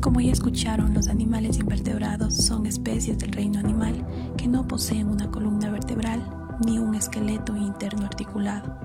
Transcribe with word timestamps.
Como 0.00 0.22
ya 0.22 0.32
escucharon, 0.32 0.94
los 0.94 1.08
animales 1.08 1.58
invertebrados 1.58 2.34
son 2.34 2.64
especies 2.64 3.18
del 3.18 3.32
reino 3.32 3.58
animal 3.58 4.06
que 4.38 4.48
no 4.48 4.66
poseen 4.66 5.08
una 5.08 5.30
columna 5.30 5.70
vertebral 5.70 6.24
ni 6.64 6.78
un 6.78 6.94
esqueleto 6.94 7.54
interno 7.54 8.06
articulado. 8.06 8.78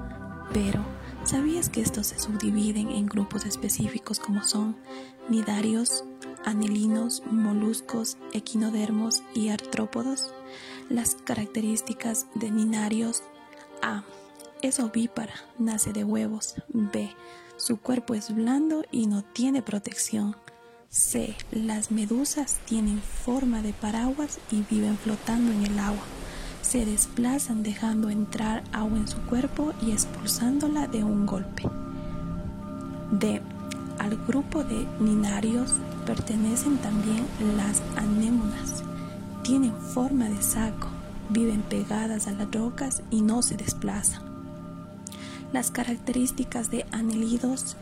Pero, 0.54 0.82
¿sabías 1.24 1.70
que 1.70 1.80
estos 1.80 2.08
se 2.08 2.20
subdividen 2.20 2.90
en 2.90 3.06
grupos 3.06 3.46
específicos 3.46 4.20
como 4.20 4.44
son 4.44 4.76
nidarios, 5.30 6.04
anilinos, 6.44 7.24
moluscos, 7.32 8.18
equinodermos 8.34 9.24
y 9.34 9.50
artrópodos? 9.50 10.34
Las 10.90 11.16
características 11.16 12.28
de 12.36 12.52
ninarios 12.52 13.24
A. 13.82 14.04
Es 14.62 14.82
ovípara, 14.82 15.34
nace 15.60 15.94
de 15.94 16.04
huevos. 16.04 16.56
B. 16.68 17.10
Su 17.56 17.78
cuerpo 17.78 18.16
es 18.16 18.36
blando 18.36 18.84
y 18.92 19.08
no 19.08 19.24
tiene 19.24 19.62
protección. 19.62 20.36
C. 20.96 21.36
Las 21.52 21.92
medusas 21.92 22.56
tienen 22.64 23.02
forma 23.02 23.62
de 23.62 23.74
paraguas 23.74 24.40
y 24.50 24.62
viven 24.62 24.98
flotando 24.98 25.52
en 25.52 25.66
el 25.66 25.78
agua. 25.78 26.06
Se 26.62 26.86
desplazan 26.86 27.64
dejando 27.64 28.10
entrar 28.10 28.64
agua 28.72 28.98
en 29.00 29.08
su 29.10 29.18
cuerpo 29.24 29.74
y 29.86 29.92
expulsándola 29.92 30.88
de 30.88 31.04
un 31.04 31.26
golpe. 31.26 31.64
D. 33.12 33.42
Al 34.00 34.16
grupo 34.26 34.64
de 34.64 34.88
ninarios 35.02 35.74
pertenecen 36.06 36.78
también 36.78 37.28
las 37.58 37.82
anémonas. 37.98 38.82
Tienen 39.44 39.76
forma 39.76 40.30
de 40.30 40.42
saco, 40.42 40.88
viven 41.30 41.62
pegadas 41.64 42.28
a 42.28 42.32
las 42.32 42.50
rocas 42.50 43.04
y 43.12 43.22
no 43.22 43.42
se 43.42 43.58
desplazan. 43.58 44.22
Las 45.52 45.72
características 45.72 46.72
de 46.72 46.86
anelidos 46.94 47.76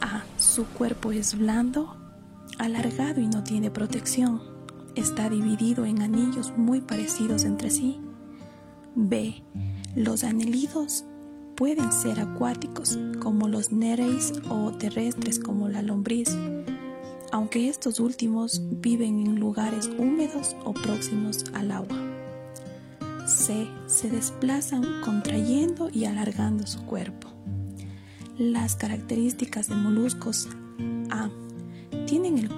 A. 0.00 0.24
Su 0.38 0.66
cuerpo 0.66 1.12
es 1.12 1.38
blando, 1.38 2.01
alargado 2.58 3.20
y 3.20 3.26
no 3.26 3.42
tiene 3.42 3.70
protección. 3.70 4.42
Está 4.94 5.30
dividido 5.30 5.84
en 5.84 6.02
anillos 6.02 6.52
muy 6.56 6.80
parecidos 6.80 7.44
entre 7.44 7.70
sí. 7.70 8.00
B. 8.94 9.42
Los 9.94 10.24
anelidos 10.24 11.04
pueden 11.56 11.92
ser 11.92 12.20
acuáticos 12.20 12.98
como 13.20 13.48
los 13.48 13.72
nereis 13.72 14.32
o 14.48 14.72
terrestres 14.72 15.38
como 15.38 15.68
la 15.68 15.82
lombriz, 15.82 16.36
aunque 17.30 17.68
estos 17.68 18.00
últimos 18.00 18.62
viven 18.80 19.20
en 19.20 19.40
lugares 19.40 19.90
húmedos 19.98 20.56
o 20.64 20.74
próximos 20.74 21.44
al 21.54 21.70
agua. 21.70 21.98
C. 23.26 23.68
Se 23.86 24.10
desplazan 24.10 24.84
contrayendo 25.04 25.88
y 25.90 26.04
alargando 26.04 26.66
su 26.66 26.84
cuerpo. 26.84 27.28
Las 28.36 28.76
características 28.76 29.68
de 29.68 29.76
moluscos 29.76 30.48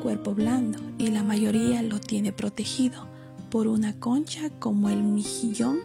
cuerpo 0.04 0.34
blando 0.34 0.78
y 0.98 1.06
la 1.06 1.22
mayoría 1.22 1.80
lo 1.80 1.98
tiene 1.98 2.30
protegido 2.30 3.06
por 3.50 3.66
una 3.66 3.98
concha 3.98 4.50
como 4.58 4.90
el 4.90 5.02
mejillón 5.02 5.78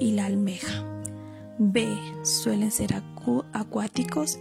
y 0.00 0.12
la 0.12 0.24
almeja. 0.24 0.82
B. 1.58 1.86
Suelen 2.22 2.70
ser 2.70 2.94
acuáticos 3.52 4.38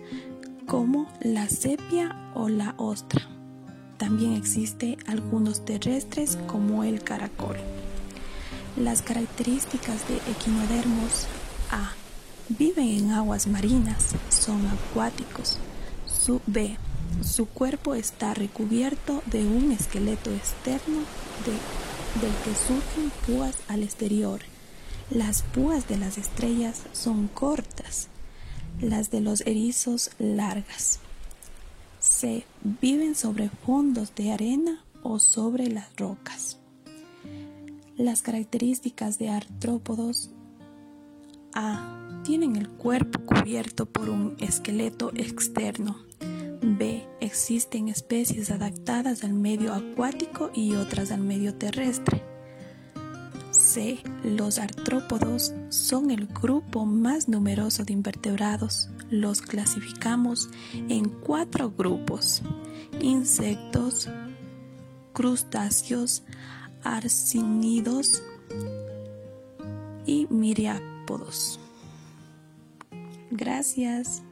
como 0.66 1.06
la 1.22 1.50
sepia 1.50 2.31
o 2.34 2.47
la 2.47 2.75
ostra. 2.78 3.22
También 3.97 4.36
existe 4.36 4.97
algunos 5.06 5.66
terrestres 5.66 6.38
como 6.47 6.86
el 6.86 7.03
caracol. 7.03 7.58
Las 8.78 9.02
características 9.02 10.08
de 10.08 10.16
equinodermos 10.31 11.28
A. 11.72 11.92
Viven 12.47 12.88
en 12.88 13.12
aguas 13.12 13.47
marinas, 13.47 14.16
son 14.30 14.66
acuáticos. 14.66 15.59
B 16.47 16.78
su 17.22 17.48
cuerpo 17.48 17.96
está 17.96 18.34
recubierto 18.34 19.22
de 19.26 19.46
un 19.46 19.72
esqueleto 19.72 20.32
externo 20.32 21.00
del 22.22 22.32
que 22.44 22.56
surgen 22.56 23.12
púas 23.26 23.56
al 23.68 23.84
exterior. 23.84 24.42
Las 25.09 25.42
púas 25.42 25.88
de 25.88 25.98
las 25.98 26.18
estrellas 26.18 26.84
son 26.94 27.28
cortas, 27.28 28.08
las 28.81 29.12
de 29.12 29.22
los 29.22 29.42
erizos 29.42 30.12
largas. 30.19 31.00
C. 32.00 32.46
Viven 32.64 33.16
sobre 33.16 33.50
fondos 33.50 34.16
de 34.16 34.31
arena 34.31 34.84
o 35.03 35.19
sobre 35.19 35.68
las 35.68 35.96
rocas. 35.98 36.58
Las 37.98 38.22
características 38.22 39.19
de 39.19 39.30
artrópodos 39.30 40.30
A. 41.53 42.22
Tienen 42.24 42.56
el 42.56 42.69
cuerpo 42.69 43.19
cubierto 43.25 43.86
por 43.86 44.09
un 44.09 44.36
esqueleto 44.40 45.12
externo 45.16 45.96
B. 46.62 47.08
Existen 47.20 47.90
especies 47.90 48.52
adaptadas 48.52 49.24
al 49.24 49.34
medio 49.34 49.74
acuático 49.74 50.52
y 50.53 50.75
otras 50.75 51.12
al 51.12 51.22
medio 51.22 51.56
terrestre. 51.56 52.24
C. 53.52 54.00
Los 54.24 54.58
artrópodos 54.58 55.53
son 55.69 56.12
el 56.12 56.28
grupo 56.28 56.86
más 56.86 57.28
numeroso 57.28 57.84
de 57.84 57.94
invertebrados. 57.94 58.90
Los 59.09 59.42
clasificamos 59.42 60.50
en 60.74 61.09
cuatro 61.09 61.72
grupos. 61.72 62.42
Insectos, 63.02 64.09
crustáceos, 65.14 66.24
arcínidos 66.84 68.24
y 70.06 70.28
miriápodos. 70.30 71.59
Gracias. 73.31 74.24